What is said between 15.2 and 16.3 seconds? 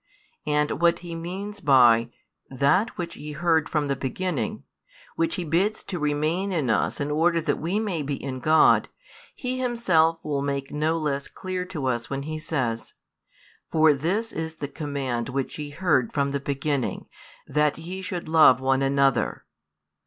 which ye heard